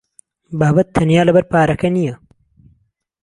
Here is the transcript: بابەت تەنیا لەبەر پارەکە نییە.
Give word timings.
بابەت 0.59 0.87
تەنیا 0.95 1.21
لەبەر 1.27 1.45
پارەکە 1.51 1.89
نییە. 1.95 2.15